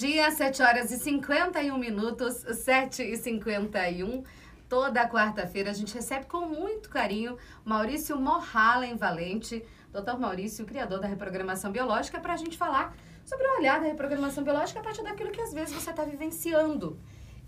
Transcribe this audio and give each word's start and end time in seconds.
Dia, 0.00 0.30
7 0.30 0.62
horas 0.62 0.90
e 0.90 0.98
51 0.98 1.76
minutos, 1.76 2.36
7 2.36 3.02
e 3.02 3.18
51. 3.18 4.24
Toda 4.66 5.06
quarta-feira 5.06 5.68
a 5.68 5.74
gente 5.74 5.92
recebe 5.92 6.24
com 6.24 6.40
muito 6.46 6.88
carinho 6.88 7.36
Maurício 7.66 8.18
Morhalen 8.18 8.96
Valente, 8.96 9.62
doutor 9.92 10.18
Maurício, 10.18 10.64
criador 10.64 11.00
da 11.00 11.06
reprogramação 11.06 11.70
biológica, 11.70 12.18
para 12.18 12.32
a 12.32 12.36
gente 12.38 12.56
falar 12.56 12.96
sobre 13.26 13.46
o 13.46 13.58
olhar 13.58 13.78
da 13.78 13.88
reprogramação 13.88 14.42
biológica 14.42 14.80
a 14.80 14.82
partir 14.82 15.02
daquilo 15.02 15.30
que 15.30 15.42
às 15.42 15.52
vezes 15.52 15.74
você 15.74 15.90
está 15.90 16.02
vivenciando. 16.02 16.98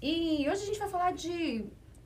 E 0.02 0.46
hoje 0.46 0.64
a 0.64 0.66
gente 0.66 0.78
vai 0.78 0.90
falar 0.90 1.12
de 1.14 1.64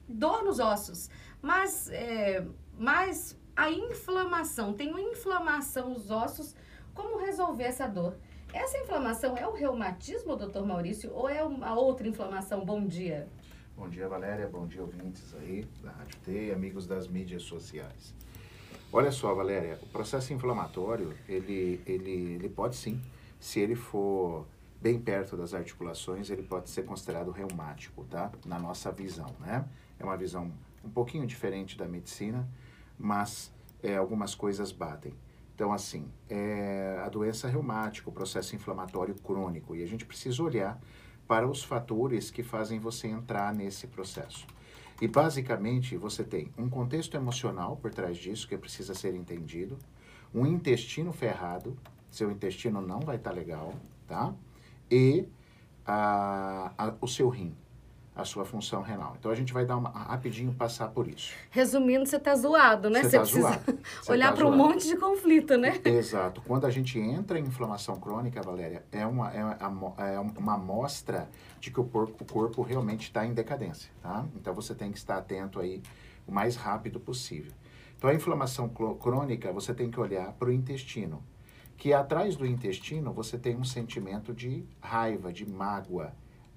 dor 0.08 0.44
nos 0.44 0.60
ossos, 0.60 1.10
mas, 1.42 1.90
é, 1.90 2.46
mas 2.78 3.36
a 3.56 3.68
inflamação, 3.68 4.74
tem 4.74 4.90
uma 4.90 5.00
inflamação 5.00 5.90
nos 5.90 6.08
ossos, 6.08 6.54
como 6.94 7.18
resolver 7.18 7.64
essa 7.64 7.88
dor? 7.88 8.16
Essa 8.56 8.78
inflamação 8.78 9.36
é 9.36 9.46
o 9.46 9.52
reumatismo, 9.52 10.34
doutor 10.34 10.66
Maurício, 10.66 11.12
ou 11.12 11.28
é 11.28 11.44
uma 11.44 11.78
outra 11.78 12.08
inflamação? 12.08 12.64
Bom 12.64 12.86
dia. 12.86 13.28
Bom 13.76 13.86
dia, 13.86 14.08
Valéria. 14.08 14.48
Bom 14.48 14.66
dia, 14.66 14.80
ouvintes 14.80 15.34
aí 15.34 15.68
da 15.82 15.90
Rádio 15.90 16.18
T 16.24 16.52
amigos 16.52 16.86
das 16.86 17.06
mídias 17.06 17.42
sociais. 17.42 18.14
Olha 18.90 19.12
só, 19.12 19.34
Valéria, 19.34 19.78
o 19.82 19.86
processo 19.88 20.32
inflamatório, 20.32 21.12
ele, 21.28 21.82
ele, 21.86 22.34
ele 22.36 22.48
pode 22.48 22.76
sim, 22.76 22.98
se 23.38 23.60
ele 23.60 23.74
for 23.74 24.46
bem 24.80 24.98
perto 24.98 25.36
das 25.36 25.52
articulações, 25.52 26.30
ele 26.30 26.42
pode 26.42 26.70
ser 26.70 26.86
considerado 26.86 27.30
reumático, 27.30 28.04
tá? 28.04 28.32
Na 28.46 28.58
nossa 28.58 28.90
visão, 28.90 29.36
né? 29.38 29.68
É 29.98 30.02
uma 30.02 30.16
visão 30.16 30.50
um 30.82 30.88
pouquinho 30.88 31.26
diferente 31.26 31.76
da 31.76 31.86
medicina, 31.86 32.48
mas 32.98 33.52
é, 33.82 33.96
algumas 33.96 34.34
coisas 34.34 34.72
batem. 34.72 35.12
Então, 35.56 35.72
assim, 35.72 36.06
é 36.28 37.00
a 37.02 37.08
doença 37.08 37.48
reumática, 37.48 38.10
o 38.10 38.12
processo 38.12 38.54
inflamatório 38.54 39.14
crônico, 39.14 39.74
e 39.74 39.82
a 39.82 39.86
gente 39.86 40.04
precisa 40.04 40.42
olhar 40.42 40.78
para 41.26 41.48
os 41.48 41.64
fatores 41.64 42.30
que 42.30 42.42
fazem 42.42 42.78
você 42.78 43.08
entrar 43.08 43.54
nesse 43.54 43.86
processo. 43.86 44.46
E 45.00 45.08
basicamente 45.08 45.96
você 45.96 46.22
tem 46.22 46.52
um 46.58 46.68
contexto 46.68 47.16
emocional 47.16 47.74
por 47.78 47.90
trás 47.90 48.18
disso 48.18 48.46
que 48.46 48.58
precisa 48.58 48.94
ser 48.94 49.14
entendido, 49.14 49.78
um 50.34 50.46
intestino 50.46 51.10
ferrado, 51.10 51.74
seu 52.10 52.30
intestino 52.30 52.82
não 52.82 53.00
vai 53.00 53.16
estar 53.16 53.30
tá 53.30 53.36
legal, 53.36 53.72
tá? 54.06 54.34
E 54.90 55.26
a, 55.86 56.70
a, 56.76 56.94
o 57.00 57.08
seu 57.08 57.30
rim 57.30 57.56
a 58.16 58.24
sua 58.24 58.46
função 58.46 58.80
renal. 58.80 59.14
Então 59.18 59.30
a 59.30 59.34
gente 59.34 59.52
vai 59.52 59.66
dar 59.66 59.76
uma, 59.76 59.90
rapidinho 59.90 60.52
passar 60.54 60.88
por 60.88 61.06
isso. 61.06 61.34
Resumindo, 61.50 62.06
você 62.06 62.16
está 62.16 62.34
zoado, 62.34 62.88
né? 62.88 63.02
Você, 63.02 63.10
você 63.10 63.16
tá 63.16 63.22
precisa 63.22 63.48
zoado. 63.48 63.78
olhar 64.08 64.30
tá 64.30 64.36
para 64.36 64.46
um 64.46 64.56
monte 64.56 64.88
de 64.88 64.96
conflito, 64.96 65.58
né? 65.58 65.78
Exato. 65.84 66.40
Quando 66.40 66.64
a 66.64 66.70
gente 66.70 66.98
entra 66.98 67.38
em 67.38 67.42
inflamação 67.42 68.00
crônica, 68.00 68.40
Valéria, 68.40 68.82
é 68.90 69.06
uma, 69.06 69.30
é, 69.34 70.14
é 70.14 70.18
uma 70.18 70.54
amostra 70.54 71.28
de 71.60 71.70
que 71.70 71.78
o 71.78 71.84
corpo, 71.84 72.24
o 72.24 72.26
corpo 72.26 72.62
realmente 72.62 73.02
está 73.02 73.26
em 73.26 73.34
decadência, 73.34 73.90
tá? 74.02 74.24
Então 74.34 74.54
você 74.54 74.74
tem 74.74 74.90
que 74.90 74.96
estar 74.96 75.18
atento 75.18 75.60
aí 75.60 75.82
o 76.26 76.32
mais 76.32 76.56
rápido 76.56 76.98
possível. 76.98 77.52
Então 77.98 78.08
a 78.08 78.14
inflamação 78.14 78.68
crônica, 78.68 79.52
você 79.52 79.74
tem 79.74 79.90
que 79.90 80.00
olhar 80.00 80.32
para 80.32 80.48
o 80.48 80.52
intestino, 80.52 81.22
que 81.76 81.92
atrás 81.92 82.34
do 82.34 82.46
intestino 82.46 83.12
você 83.12 83.36
tem 83.36 83.56
um 83.56 83.64
sentimento 83.64 84.32
de 84.32 84.64
raiva, 84.80 85.30
de 85.30 85.48
mágoa, 85.48 86.14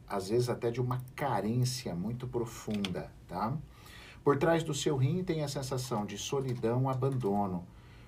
às 0.09 0.29
vezes 0.29 0.49
até 0.49 0.71
de 0.71 0.81
uma 0.81 1.01
carência 1.15 1.93
muito 1.93 2.27
profunda, 2.27 3.11
tá? 3.27 3.55
Por 4.23 4.37
trás 4.37 4.63
do 4.63 4.73
seu 4.73 4.97
rim 4.97 5.23
tem 5.23 5.43
a 5.43 5.47
sensação 5.47 6.05
de 6.05 6.17
solidão, 6.17 6.89
abandono. 6.89 7.65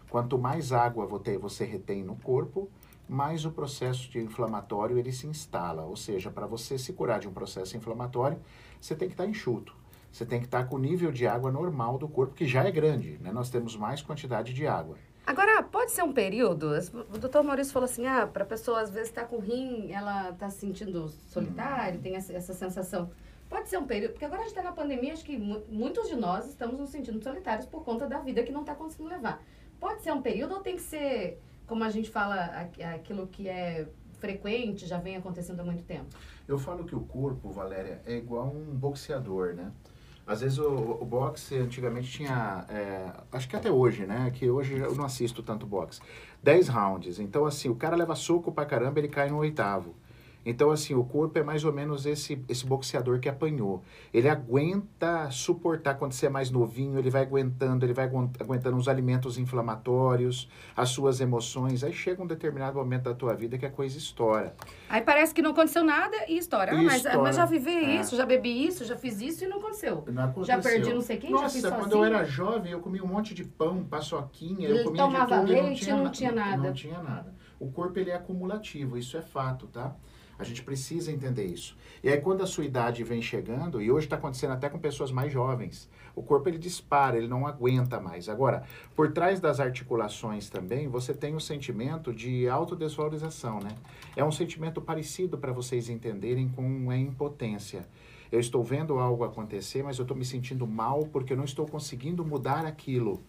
Quanto 0.09 0.37
mais 0.37 0.73
água 0.73 1.05
você 1.05 1.63
retém 1.63 2.03
no 2.03 2.15
corpo, 2.17 2.69
mais 3.07 3.45
o 3.45 3.51
processo 3.51 4.09
de 4.09 4.19
inflamatório 4.19 4.97
ele 4.97 5.11
se 5.11 5.27
instala. 5.27 5.83
Ou 5.83 5.95
seja, 5.95 6.29
para 6.29 6.47
você 6.47 6.77
se 6.77 6.91
curar 6.93 7.19
de 7.19 7.27
um 7.27 7.33
processo 7.33 7.77
inflamatório, 7.77 8.39
você 8.79 8.95
tem 8.95 9.07
que 9.07 9.13
estar 9.13 9.23
tá 9.23 9.29
enxuto. 9.29 9.75
Você 10.11 10.25
tem 10.25 10.39
que 10.39 10.45
estar 10.45 10.63
tá 10.63 10.65
com 10.65 10.75
o 10.75 10.79
nível 10.79 11.11
de 11.11 11.25
água 11.25 11.51
normal 11.51 11.97
do 11.97 12.07
corpo, 12.07 12.33
que 12.33 12.45
já 12.45 12.65
é 12.65 12.71
grande, 12.71 13.17
né? 13.21 13.31
Nós 13.31 13.49
temos 13.49 13.77
mais 13.77 14.01
quantidade 14.01 14.53
de 14.53 14.67
água. 14.67 14.97
Agora, 15.25 15.61
pode 15.61 15.91
ser 15.91 16.03
um 16.03 16.11
período? 16.11 16.71
O 17.13 17.17
doutor 17.17 17.43
Maurício 17.43 17.71
falou 17.71 17.85
assim, 17.85 18.05
ah, 18.07 18.25
para 18.25 18.43
a 18.43 18.47
pessoa 18.47 18.81
às 18.81 18.89
vezes 18.89 19.09
estar 19.09 19.21
tá 19.21 19.27
com 19.27 19.39
rim, 19.39 19.91
ela 19.91 20.31
está 20.31 20.49
se 20.49 20.59
sentindo 20.59 21.07
solitário, 21.07 21.99
tem 21.99 22.15
essa, 22.15 22.33
essa, 22.33 22.53
sensação. 22.53 23.11
Pode 23.49 23.69
ser 23.69 23.77
um 23.77 23.85
período, 23.85 24.11
porque 24.11 24.25
agora 24.25 24.41
a 24.41 24.43
gente 24.43 24.57
está 24.57 24.63
na 24.63 24.71
pandemia, 24.71 25.13
acho 25.13 25.25
que 25.25 25.37
muitos 25.37 26.07
de 26.07 26.15
nós 26.15 26.47
estamos 26.47 26.79
nos 26.79 26.89
sentindo 26.89 27.21
solitários 27.21 27.65
por 27.65 27.83
conta 27.83 28.07
da 28.07 28.19
vida 28.19 28.43
que 28.43 28.51
não 28.51 28.61
está 28.61 28.73
conseguindo 28.73 29.09
levar. 29.09 29.43
Pode 29.79 30.01
ser 30.01 30.11
um 30.11 30.21
período 30.21 30.55
ou 30.55 30.61
tem 30.61 30.75
que 30.75 30.81
ser, 30.81 31.39
como 31.67 31.83
a 31.83 31.89
gente 31.89 32.09
fala, 32.09 32.69
aquilo 32.93 33.27
que 33.27 33.47
é 33.47 33.87
frequente, 34.19 34.85
já 34.85 34.97
vem 34.97 35.17
acontecendo 35.17 35.59
há 35.59 35.63
muito 35.63 35.83
tempo? 35.83 36.15
Eu 36.47 36.57
falo 36.57 36.85
que 36.85 36.95
o 36.95 37.01
corpo, 37.01 37.49
Valéria, 37.49 38.01
é 38.05 38.15
igual 38.15 38.47
um 38.47 38.75
boxeador, 38.75 39.53
né? 39.53 39.71
Às 40.25 40.41
vezes 40.41 40.57
o, 40.57 40.97
o 41.01 41.05
boxe 41.05 41.57
antigamente 41.57 42.09
tinha, 42.09 42.65
é, 42.69 43.11
acho 43.31 43.49
que 43.49 43.55
até 43.55 43.71
hoje, 43.71 44.05
né? 44.05 44.31
Que 44.33 44.49
hoje 44.49 44.77
eu 44.77 44.95
não 44.95 45.05
assisto 45.05 45.41
tanto 45.41 45.65
boxe. 45.65 45.99
10 46.43 46.67
rounds. 46.67 47.19
Então, 47.19 47.45
assim, 47.45 47.69
o 47.69 47.75
cara 47.75 47.95
leva 47.95 48.15
soco 48.15 48.51
pra 48.51 48.65
caramba, 48.65 48.99
ele 48.99 49.07
cai 49.07 49.29
no 49.29 49.37
oitavo. 49.37 49.95
Então, 50.45 50.71
assim, 50.71 50.93
o 50.95 51.03
corpo 51.03 51.37
é 51.37 51.43
mais 51.43 51.63
ou 51.63 51.71
menos 51.71 52.05
esse, 52.05 52.43
esse 52.49 52.65
boxeador 52.65 53.19
que 53.19 53.29
apanhou. 53.29 53.83
Ele 54.13 54.27
aguenta 54.27 55.29
suportar 55.29 55.95
quando 55.95 56.13
você 56.13 56.25
é 56.25 56.29
mais 56.29 56.49
novinho, 56.49 56.97
ele 56.97 57.09
vai 57.09 57.21
aguentando, 57.21 57.85
ele 57.85 57.93
vai 57.93 58.05
aguentando 58.05 58.75
os 58.75 58.87
alimentos 58.87 59.37
inflamatórios, 59.37 60.49
as 60.75 60.89
suas 60.89 61.21
emoções. 61.21 61.83
Aí 61.83 61.93
chega 61.93 62.23
um 62.23 62.27
determinado 62.27 62.77
momento 62.77 63.03
da 63.03 63.13
tua 63.13 63.35
vida 63.35 63.57
que 63.57 63.65
a 63.65 63.69
coisa 63.69 63.97
estoura. 63.97 64.55
Aí 64.89 65.01
parece 65.01 65.33
que 65.33 65.41
não 65.41 65.51
aconteceu 65.51 65.83
nada 65.83 66.17
e 66.27 66.37
estoura. 66.37 66.71
Ah, 66.71 66.81
mas, 66.81 67.03
mas, 67.03 67.35
já 67.35 67.45
vivi 67.45 67.75
é. 67.75 68.01
isso, 68.01 68.15
já 68.15 68.25
bebi 68.25 68.65
isso, 68.65 68.83
já 68.83 68.95
fiz 68.95 69.21
isso 69.21 69.43
e 69.43 69.47
não 69.47 69.57
aconteceu. 69.57 70.03
Não 70.07 70.23
aconteceu. 70.23 70.55
Já 70.55 70.61
perdi 70.61 70.93
não 70.93 71.01
sei 71.01 71.17
quem, 71.17 71.31
Nossa, 71.31 71.43
já 71.43 71.49
fiz 71.49 71.61
quando 71.61 71.83
sozinho. 71.83 71.97
eu 71.97 72.05
era 72.05 72.25
jovem, 72.25 72.71
eu 72.71 72.79
comia 72.79 73.03
um 73.03 73.07
monte 73.07 73.33
de 73.33 73.43
pão, 73.43 73.83
paçoquinha, 73.83 74.67
eu 74.69 74.83
comia 74.85 75.03
tomava 75.03 75.35
de 75.35 75.41
tudo, 75.41 75.51
leite, 75.51 75.67
não 75.67 75.75
tinha, 75.75 75.97
não 75.97 76.11
tinha 76.11 76.31
nada. 76.31 76.57
Não 76.57 76.73
tinha 76.73 77.01
nada. 77.01 77.33
O 77.59 77.71
corpo 77.71 77.99
ele 77.99 78.09
é 78.09 78.15
acumulativo, 78.15 78.97
isso 78.97 79.15
é 79.15 79.21
fato, 79.21 79.67
tá? 79.67 79.95
A 80.41 80.43
gente 80.43 80.63
precisa 80.63 81.11
entender 81.11 81.45
isso. 81.45 81.77
E 82.03 82.09
aí, 82.09 82.19
quando 82.19 82.41
a 82.41 82.47
sua 82.47 82.65
idade 82.65 83.03
vem 83.03 83.21
chegando, 83.21 83.79
e 83.79 83.91
hoje 83.91 84.07
está 84.07 84.15
acontecendo 84.15 84.53
até 84.53 84.67
com 84.67 84.79
pessoas 84.79 85.11
mais 85.11 85.31
jovens, 85.31 85.87
o 86.15 86.23
corpo 86.23 86.49
ele 86.49 86.57
dispara, 86.57 87.15
ele 87.15 87.27
não 87.27 87.45
aguenta 87.45 87.99
mais. 87.99 88.27
Agora, 88.27 88.63
por 88.95 89.11
trás 89.11 89.39
das 89.39 89.59
articulações 89.59 90.49
também, 90.49 90.87
você 90.87 91.13
tem 91.13 91.35
o 91.35 91.39
sentimento 91.39 92.11
de 92.11 92.49
autodesvalorização, 92.49 93.59
né? 93.59 93.75
É 94.15 94.23
um 94.25 94.31
sentimento 94.31 94.81
parecido 94.81 95.37
para 95.37 95.53
vocês 95.53 95.89
entenderem 95.89 96.49
com 96.49 96.89
a 96.89 96.97
impotência. 96.97 97.87
Eu 98.31 98.39
estou 98.39 98.63
vendo 98.63 98.97
algo 98.97 99.23
acontecer, 99.23 99.83
mas 99.83 99.99
eu 99.99 100.03
estou 100.03 100.17
me 100.17 100.25
sentindo 100.25 100.65
mal 100.65 101.05
porque 101.11 101.33
eu 101.33 101.37
não 101.37 101.45
estou 101.45 101.67
conseguindo 101.67 102.25
mudar 102.25 102.65
aquilo 102.65 103.21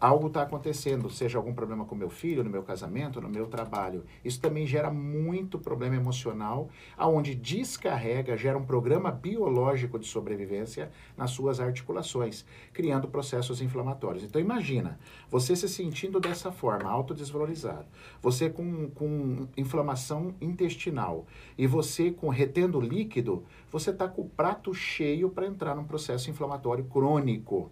algo 0.00 0.28
está 0.28 0.42
acontecendo, 0.42 1.10
seja 1.10 1.38
algum 1.38 1.52
problema 1.52 1.84
com 1.84 1.94
meu 1.94 2.10
filho, 2.10 2.44
no 2.44 2.50
meu 2.50 2.62
casamento, 2.62 3.20
no 3.20 3.28
meu 3.28 3.46
trabalho. 3.46 4.04
Isso 4.24 4.40
também 4.40 4.66
gera 4.66 4.90
muito 4.90 5.58
problema 5.58 5.96
emocional, 5.96 6.68
aonde 6.96 7.34
descarrega, 7.34 8.36
gera 8.36 8.56
um 8.56 8.64
programa 8.64 9.10
biológico 9.10 9.98
de 9.98 10.06
sobrevivência 10.06 10.90
nas 11.16 11.30
suas 11.30 11.58
articulações, 11.58 12.44
criando 12.72 13.08
processos 13.08 13.60
inflamatórios. 13.60 14.22
Então 14.22 14.40
imagina, 14.40 14.98
você 15.28 15.56
se 15.56 15.68
sentindo 15.68 16.20
dessa 16.20 16.52
forma, 16.52 16.88
autodesvalorizado, 16.88 17.86
você 18.22 18.48
com, 18.48 18.90
com 18.90 19.48
inflamação 19.56 20.34
intestinal 20.40 21.26
e 21.56 21.66
você 21.66 22.10
com 22.10 22.28
retendo 22.28 22.80
líquido, 22.80 23.44
você 23.70 23.90
está 23.90 24.06
com 24.08 24.22
o 24.22 24.28
prato 24.28 24.72
cheio 24.72 25.28
para 25.30 25.46
entrar 25.46 25.74
num 25.74 25.84
processo 25.84 26.30
inflamatório 26.30 26.84
crônico. 26.84 27.70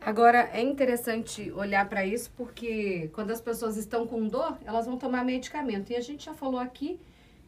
Agora, 0.00 0.48
é 0.52 0.62
interessante 0.62 1.52
olhar 1.52 1.86
para 1.88 2.06
isso 2.06 2.30
porque 2.36 3.10
quando 3.12 3.30
as 3.30 3.40
pessoas 3.40 3.76
estão 3.76 4.06
com 4.06 4.26
dor, 4.26 4.58
elas 4.64 4.86
vão 4.86 4.96
tomar 4.96 5.24
medicamento. 5.24 5.90
E 5.90 5.96
a 5.96 6.00
gente 6.00 6.24
já 6.24 6.32
falou 6.32 6.58
aqui 6.58 6.98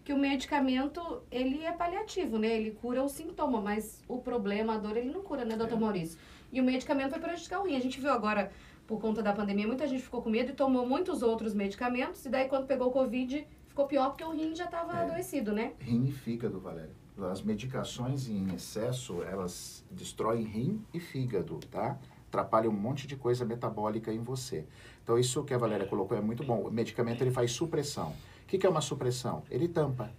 que 0.04 0.12
o 0.12 0.18
medicamento, 0.18 1.22
ele 1.30 1.64
é 1.64 1.72
paliativo, 1.72 2.38
né? 2.38 2.48
Ele 2.48 2.72
cura 2.72 3.02
o 3.02 3.08
sintoma, 3.08 3.60
mas 3.60 4.02
o 4.06 4.18
problema, 4.18 4.74
a 4.74 4.78
dor, 4.78 4.96
ele 4.96 5.10
não 5.10 5.22
cura, 5.22 5.44
né, 5.44 5.56
doutor 5.56 5.76
é. 5.76 5.80
Maurício? 5.80 6.18
E 6.52 6.60
o 6.60 6.64
medicamento 6.64 7.12
vai 7.12 7.20
prejudicar 7.20 7.60
o 7.60 7.66
rim. 7.66 7.76
A 7.76 7.80
gente 7.80 8.00
viu 8.00 8.10
agora, 8.10 8.52
por 8.86 9.00
conta 9.00 9.22
da 9.22 9.32
pandemia, 9.32 9.66
muita 9.66 9.86
gente 9.86 10.02
ficou 10.02 10.20
com 10.20 10.28
medo 10.28 10.50
e 10.50 10.54
tomou 10.54 10.86
muitos 10.86 11.22
outros 11.22 11.54
medicamentos. 11.54 12.24
E 12.26 12.28
daí, 12.28 12.48
quando 12.48 12.66
pegou 12.66 12.88
o 12.88 12.90
Covid, 12.90 13.46
ficou 13.66 13.86
pior 13.86 14.10
porque 14.10 14.24
o 14.24 14.30
rim 14.30 14.54
já 14.54 14.66
estava 14.66 14.98
é. 14.98 15.02
adoecido, 15.04 15.52
né? 15.52 15.72
Rim 15.78 16.04
e 16.04 16.12
fígado, 16.12 16.60
Valéria. 16.60 17.02
As 17.30 17.42
medicações 17.42 18.28
em 18.28 18.52
excesso, 18.54 19.22
elas 19.22 19.84
destroem 19.90 20.44
rim 20.44 20.84
e 20.92 20.98
fígado, 20.98 21.58
tá? 21.70 21.98
Atrapalha 22.32 22.68
um 22.68 22.72
monte 22.72 23.06
de 23.06 23.14
coisa 23.14 23.44
metabólica 23.44 24.10
em 24.10 24.20
você. 24.20 24.64
Então, 25.02 25.18
isso 25.18 25.44
que 25.44 25.52
a 25.52 25.58
Valéria 25.58 25.86
colocou 25.86 26.16
é 26.16 26.20
muito 26.20 26.42
bom. 26.42 26.62
O 26.62 26.70
medicamento 26.70 27.20
ele 27.20 27.30
faz 27.30 27.52
supressão. 27.52 28.14
O 28.44 28.46
que, 28.46 28.56
que 28.56 28.66
é 28.66 28.70
uma 28.70 28.80
supressão? 28.80 29.42
Ele 29.50 29.68
tampa. 29.68 30.10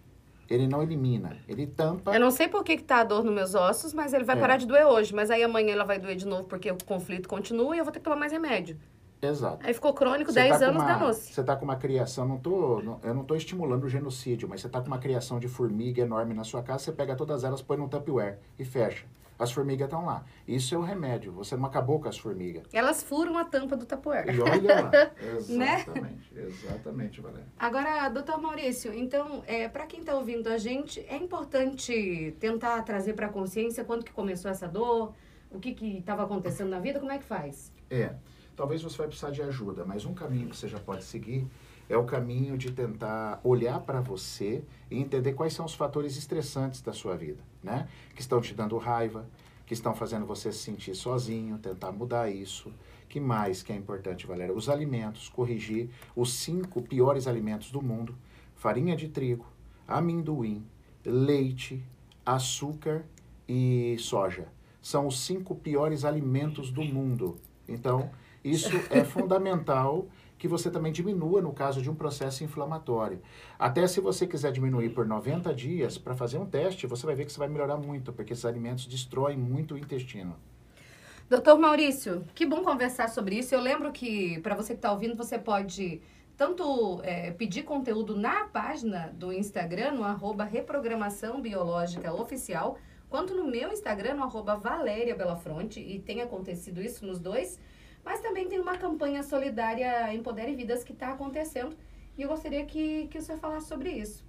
Ele 0.50 0.68
não 0.68 0.84
elimina, 0.84 1.38
ele 1.48 1.66
tampa. 1.66 2.14
Eu 2.14 2.20
não 2.20 2.30
sei 2.30 2.48
por 2.48 2.64
que, 2.64 2.78
que 2.78 2.84
tá 2.84 2.98
a 2.98 3.04
dor 3.04 3.24
nos 3.24 3.34
meus 3.34 3.56
ossos, 3.56 3.94
mas 3.94 4.14
ele 4.14 4.24
vai 4.24 4.38
é. 4.38 4.40
parar 4.40 4.58
de 4.58 4.68
doer 4.68 4.86
hoje. 4.86 5.16
Mas 5.16 5.32
aí 5.32 5.42
amanhã 5.42 5.74
ela 5.74 5.86
vai 5.86 5.98
doer 5.98 6.16
de 6.16 6.28
novo 6.28 6.48
porque 6.48 6.70
o 6.70 6.78
conflito 6.86 7.28
continua 7.28 7.76
e 7.76 7.80
eu 7.80 7.84
vou 7.84 7.92
ter 7.92 8.00
que 8.00 8.04
tomar 8.04 8.18
mais 8.18 8.32
remédio. 8.32 8.78
Exato. 9.22 9.66
Aí 9.66 9.74
ficou 9.74 9.94
crônico, 9.94 10.32
você 10.32 10.42
10 10.42 10.60
tá 10.60 10.66
anos, 10.66 10.84
danou-se. 10.84 11.34
Você 11.34 11.40
está 11.40 11.56
com 11.56 11.64
uma 11.64 11.78
criação, 11.78 12.28
não 12.28 12.38
tô, 12.38 12.82
não, 12.82 13.00
eu 13.02 13.14
não 13.14 13.22
estou 13.22 13.38
estimulando 13.38 13.86
o 13.86 13.90
genocídio, 13.90 14.50
mas 14.50 14.60
você 14.60 14.68
está 14.68 14.82
com 14.82 14.88
uma 14.88 14.98
criação 14.98 15.40
de 15.40 15.48
formiga 15.48 16.02
enorme 16.02 16.34
na 16.34 16.44
sua 16.44 16.62
casa, 16.62 16.84
você 16.84 16.92
pega 16.92 17.16
todas 17.16 17.46
elas, 17.46 17.62
põe 17.62 17.78
no 17.78 17.88
Tupperware 17.88 18.38
e 18.60 18.66
fecha. 18.66 19.06
As 19.38 19.52
formigas 19.52 19.88
estão 19.88 20.06
lá. 20.06 20.24
Isso 20.48 20.74
é 20.76 20.78
o 20.78 20.82
remédio. 20.82 21.32
Você 21.34 21.56
não 21.56 21.66
acabou 21.66 22.00
com 22.00 22.08
as 22.08 22.18
formigas. 22.18 22.64
Elas 22.72 23.02
furam 23.02 23.38
a 23.38 23.46
tampa 23.46 23.76
do 23.76 23.86
Tupperware. 23.86 24.36
E 24.36 24.42
olha 24.42 24.82
lá. 24.82 24.92
Né? 25.50 25.76
Exatamente. 25.82 26.34
né? 26.34 26.44
Exatamente, 26.44 27.22
Valéria. 27.22 27.48
Agora, 27.58 28.10
doutor 28.10 28.42
Maurício, 28.42 28.94
então, 28.94 29.44
é, 29.48 29.68
para 29.68 29.86
quem 29.86 30.00
está 30.00 30.16
ouvindo 30.16 30.48
a 30.48 30.58
gente, 30.58 31.00
é 31.02 31.18
importante 31.18 32.36
tentar 32.40 32.82
trazer 32.84 33.14
para 33.14 33.28
a 33.28 33.30
consciência 33.30 33.84
quando 33.84 34.04
que 34.04 34.12
começou 34.12 34.50
essa 34.50 34.68
dor, 34.68 35.14
o 35.52 35.60
que 35.60 35.76
estava 35.98 36.24
acontecendo 36.24 36.70
na 36.70 36.80
vida, 36.80 37.00
como 37.00 37.12
é 37.12 37.18
que 37.18 37.26
faz? 37.26 37.72
É 37.90 38.14
talvez 38.56 38.82
você 38.82 38.98
vai 38.98 39.08
precisar 39.08 39.32
de 39.32 39.42
ajuda, 39.42 39.86
mas 39.86 40.06
um 40.06 40.14
caminho 40.14 40.50
que 40.50 40.56
você 40.56 40.68
já 40.68 40.80
pode 40.80 41.04
seguir 41.04 41.48
é 41.90 41.98
o 41.98 42.06
caminho 42.06 42.58
de 42.58 42.72
tentar 42.72 43.40
olhar 43.44 43.80
para 43.82 44.02
você 44.02 44.64
e 44.90 44.98
entender 44.98 45.34
quais 45.34 45.54
são 45.54 45.66
os 45.66 45.74
fatores 45.74 46.18
estressantes 46.18 46.82
da 46.82 46.94
sua 46.94 47.16
vida, 47.16 47.44
né? 47.62 47.88
Que 48.16 48.22
estão 48.22 48.40
te 48.42 48.54
dando 48.54 48.78
raiva, 48.78 49.28
que 49.66 49.74
estão 49.74 49.94
fazendo 49.94 50.26
você 50.26 50.52
se 50.52 50.60
sentir 50.60 50.96
sozinho, 50.96 51.58
tentar 51.58 51.92
mudar 51.92 52.30
isso. 52.30 52.72
Que 53.08 53.20
mais 53.20 53.62
que 53.62 53.72
é 53.72 53.76
importante, 53.76 54.26
Valéria? 54.26 54.56
Os 54.56 54.70
alimentos, 54.70 55.30
corrigir 55.30 55.90
os 56.16 56.34
cinco 56.34 56.82
piores 56.82 57.28
alimentos 57.28 57.72
do 57.72 57.82
mundo: 57.82 58.16
farinha 58.56 58.96
de 58.96 59.08
trigo, 59.08 59.46
amendoim, 59.88 60.66
leite, 61.06 61.84
açúcar 62.26 63.06
e 63.48 63.96
soja. 64.00 64.48
São 64.82 65.08
os 65.08 65.20
cinco 65.22 65.56
piores 65.56 66.04
alimentos 66.04 66.72
do 66.72 66.84
mundo. 66.84 67.38
Então, 67.68 68.12
isso 68.44 68.72
é 68.90 69.04
fundamental 69.04 70.08
que 70.38 70.48
você 70.48 70.70
também 70.70 70.92
diminua 70.92 71.42
no 71.42 71.54
caso 71.54 71.82
de 71.82 71.90
um 71.90 71.96
processo 71.96 72.44
inflamatório. 72.44 73.22
Até 73.58 73.88
se 73.88 74.02
você 74.02 74.28
quiser 74.28 74.52
diminuir 74.52 74.90
por 74.90 75.06
90 75.06 75.54
dias, 75.54 75.98
para 75.98 76.14
fazer 76.14 76.38
um 76.38 76.46
teste, 76.46 76.86
você 76.86 77.06
vai 77.06 77.16
ver 77.16 77.26
que 77.26 77.32
você 77.32 77.40
vai 77.40 77.48
melhorar 77.48 77.78
muito, 77.78 78.12
porque 78.12 78.34
esses 78.34 78.44
alimentos 78.44 78.86
destroem 78.86 79.38
muito 79.38 79.76
o 79.76 79.78
intestino. 79.78 80.36
Doutor 81.30 81.58
Maurício, 81.58 82.26
que 82.36 82.46
bom 82.46 82.62
conversar 82.62 83.08
sobre 83.08 83.38
isso. 83.38 83.56
Eu 83.56 83.62
lembro 83.62 83.92
que, 83.94 84.40
para 84.42 84.54
você 84.54 84.74
que 84.74 84.80
está 84.80 84.92
ouvindo, 84.92 85.16
você 85.16 85.40
pode 85.40 86.02
tanto 86.36 87.00
é, 87.04 87.32
pedir 87.32 87.64
conteúdo 87.64 88.18
na 88.18 88.46
página 88.46 89.14
do 89.14 89.32
Instagram, 89.32 89.92
no 89.92 90.04
arroba 90.04 90.44
Reprogramação 90.44 91.42
Biológica 91.42 92.14
Oficial, 92.14 92.78
quanto 93.10 93.34
no 93.34 93.46
meu 93.46 93.72
Instagram, 93.72 94.16
no 94.16 94.24
arroba 94.24 94.56
Valéria 94.56 95.16
Belafronte, 95.16 95.80
e 95.80 96.00
tem 96.00 96.22
acontecido 96.22 96.82
isso 96.82 97.06
nos 97.06 97.20
dois. 97.20 97.60
Mas 98.04 98.20
também 98.20 98.48
tem 98.48 98.60
uma 98.60 98.78
campanha 98.78 99.24
solidária 99.24 100.14
Empodere 100.14 100.54
Vidas 100.56 100.84
que 100.84 100.94
está 100.94 101.12
acontecendo 101.12 101.76
e 102.18 102.22
eu 102.22 102.30
gostaria 102.30 102.66
que, 102.66 103.08
que 103.08 103.18
o 103.18 103.22
senhor 103.22 103.40
falasse 103.40 103.68
sobre 103.68 103.90
isso. 103.92 104.24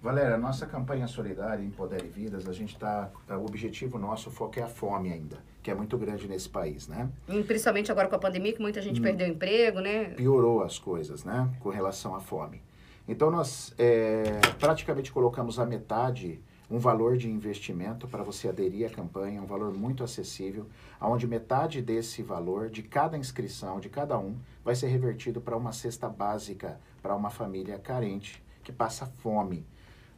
Valéria, 0.00 0.36
a 0.36 0.38
nossa 0.38 0.64
campanha 0.66 1.08
solidária 1.08 1.62
Empodere 1.62 2.06
Vidas, 2.06 2.48
a 2.48 2.52
gente 2.52 2.74
está. 2.74 3.10
É, 3.28 3.34
o 3.34 3.44
objetivo 3.44 3.98
nosso, 3.98 4.28
o 4.28 4.32
foco 4.32 4.58
é 4.60 4.62
a 4.62 4.68
fome 4.68 5.12
ainda, 5.12 5.38
que 5.60 5.70
é 5.70 5.74
muito 5.74 5.98
grande 5.98 6.28
nesse 6.28 6.48
país, 6.48 6.86
né? 6.86 7.08
E 7.28 7.42
principalmente 7.42 7.90
agora 7.90 8.08
com 8.08 8.14
a 8.14 8.18
pandemia, 8.18 8.52
que 8.52 8.60
muita 8.60 8.80
gente 8.80 9.00
hum, 9.00 9.02
perdeu 9.02 9.26
emprego, 9.26 9.80
né? 9.80 10.10
Piorou 10.10 10.62
as 10.62 10.78
coisas, 10.78 11.24
né? 11.24 11.50
Com 11.58 11.70
relação 11.70 12.14
à 12.14 12.20
fome. 12.20 12.62
Então, 13.08 13.30
nós 13.30 13.74
é, 13.76 14.40
praticamente 14.60 15.10
colocamos 15.10 15.58
a 15.58 15.66
metade 15.66 16.40
um 16.70 16.78
valor 16.78 17.16
de 17.16 17.30
investimento 17.30 18.06
para 18.06 18.22
você 18.22 18.48
aderir 18.48 18.86
à 18.86 18.90
campanha, 18.90 19.40
um 19.40 19.46
valor 19.46 19.72
muito 19.72 20.04
acessível, 20.04 20.66
onde 21.00 21.26
metade 21.26 21.80
desse 21.80 22.22
valor, 22.22 22.68
de 22.68 22.82
cada 22.82 23.16
inscrição, 23.16 23.80
de 23.80 23.88
cada 23.88 24.18
um, 24.18 24.36
vai 24.64 24.74
ser 24.74 24.88
revertido 24.88 25.40
para 25.40 25.56
uma 25.56 25.72
cesta 25.72 26.08
básica 26.08 26.78
para 27.02 27.16
uma 27.16 27.30
família 27.30 27.78
carente 27.78 28.42
que 28.62 28.72
passa 28.72 29.06
fome. 29.06 29.64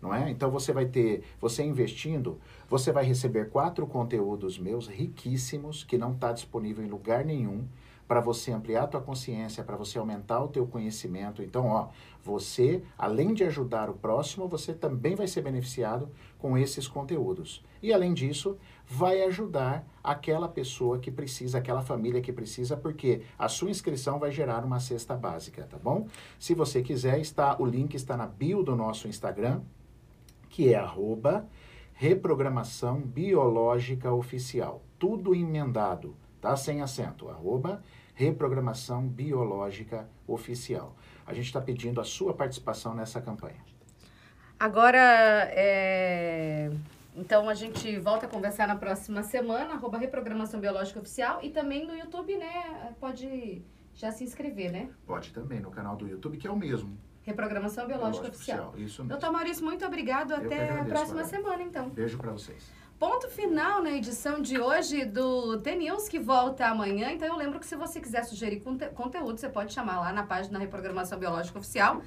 Não 0.02 0.14
é? 0.14 0.31
Então 0.31 0.50
você 0.50 0.73
vai 0.73 0.87
ter, 0.87 1.23
você 1.41 1.62
investindo, 1.62 2.41
você 2.69 2.91
vai 2.91 3.05
receber 3.05 3.50
quatro 3.50 3.87
conteúdos 3.87 4.58
meus 4.58 4.88
riquíssimos 4.88 5.85
que 5.85 5.99
não 5.99 6.12
está 6.12 6.32
disponível 6.32 6.85
em 6.85 6.88
lugar 6.88 7.25
nenhum 7.25 7.64
para 8.11 8.21
você 8.21 8.51
ampliar 8.51 8.83
a 8.83 8.87
tua 8.89 9.01
consciência, 9.01 9.62
para 9.62 9.77
você 9.77 9.97
aumentar 9.97 10.43
o 10.43 10.49
teu 10.49 10.67
conhecimento. 10.67 11.45
Então, 11.45 11.69
ó, 11.69 11.91
você, 12.25 12.83
além 12.99 13.33
de 13.33 13.45
ajudar 13.45 13.89
o 13.89 13.95
próximo, 13.95 14.49
você 14.49 14.75
também 14.75 15.15
vai 15.15 15.29
ser 15.29 15.43
beneficiado 15.43 16.09
com 16.37 16.59
esses 16.59 16.89
conteúdos. 16.89 17.65
E 17.81 17.93
além 17.93 18.12
disso, 18.12 18.59
vai 18.85 19.23
ajudar 19.23 19.87
aquela 20.03 20.49
pessoa 20.49 20.99
que 20.99 21.09
precisa, 21.09 21.59
aquela 21.59 21.83
família 21.83 22.21
que 22.21 22.33
precisa, 22.33 22.77
porque 22.77 23.23
a 23.39 23.49
sua 23.49 23.71
inscrição 23.71 24.19
vai 24.19 24.33
gerar 24.33 24.65
uma 24.65 24.81
cesta 24.81 25.15
básica, 25.15 25.69
tá 25.71 25.79
bom? 25.79 26.09
Se 26.37 26.53
você 26.53 26.83
quiser, 26.83 27.21
está 27.21 27.62
o 27.62 27.65
link 27.65 27.95
está 27.95 28.17
na 28.17 28.27
bio 28.27 28.65
do 28.65 28.75
nosso 28.75 29.07
Instagram, 29.07 29.61
que 30.49 30.75
é 30.75 30.77
arroba 30.77 31.47
reprogramação 31.93 33.01
biológica 33.01 34.12
oficial. 34.12 34.83
Tudo 34.99 35.33
emendado, 35.33 36.17
tá? 36.41 36.57
Sem 36.57 36.83
acento, 36.83 37.29
arroba 37.29 37.81
Reprogramação 38.15 39.07
Biológica 39.07 40.09
Oficial. 40.27 40.97
A 41.27 41.33
gente 41.33 41.47
está 41.47 41.61
pedindo 41.61 42.01
a 42.01 42.05
sua 42.05 42.35
participação 42.35 42.95
nessa 42.95 43.21
campanha. 43.21 43.62
Agora, 44.59 44.99
é... 45.53 46.71
então 47.17 47.49
a 47.49 47.55
gente 47.55 47.99
volta 47.99 48.27
a 48.27 48.29
conversar 48.29 48.69
na 48.69 48.77
próxima 48.77 49.23
semana, 49.23 49.75
arroba 49.75 49.97
Reprogramação 49.97 50.61
Biológica 50.61 51.01
Oficial, 51.01 51.41
e 51.43 51.51
também 51.51 51.87
no 51.87 51.97
YouTube, 51.97 52.37
né? 52.37 52.95
Pode 53.01 53.62
já 53.95 54.12
se 54.12 54.25
inscrever, 54.25 54.71
né? 54.71 54.91
Pode 55.07 55.33
também, 55.33 55.61
no 55.61 55.71
canal 55.71 55.97
do 55.97 56.07
YouTube, 56.07 56.37
que 56.37 56.47
é 56.47 56.51
o 56.51 56.57
mesmo. 56.57 56.99
Reprogramação 57.23 57.87
Biológica 57.87 58.29
Oficial. 58.29 58.69
Oficial. 58.69 58.87
Isso 58.87 59.03
mesmo. 59.03 59.09
Doutor 59.09 59.33
Maurício, 59.33 59.65
muito 59.65 59.85
obrigado. 59.87 60.35
Até 60.35 60.69
agradeço, 60.69 60.81
a 60.81 60.85
próxima 60.85 61.25
semana, 61.25 61.62
então. 61.62 61.89
Beijo 61.91 62.19
para 62.19 62.33
vocês. 62.33 62.71
Ponto 63.00 63.31
final 63.31 63.82
na 63.82 63.93
edição 63.93 64.43
de 64.43 64.61
hoje 64.61 65.06
do 65.06 65.56
TNews, 65.62 66.06
que 66.06 66.19
volta 66.19 66.67
amanhã. 66.67 67.11
Então, 67.11 67.29
eu 67.29 67.35
lembro 67.35 67.58
que 67.58 67.64
se 67.64 67.75
você 67.75 67.99
quiser 67.99 68.25
sugerir 68.25 68.61
conte 68.61 68.87
conteúdo, 68.91 69.41
você 69.41 69.49
pode 69.49 69.73
chamar 69.73 70.00
lá 70.00 70.12
na 70.12 70.23
página 70.23 70.58
Reprogramação 70.58 71.19
Biológica 71.19 71.58
Oficial. 71.58 71.99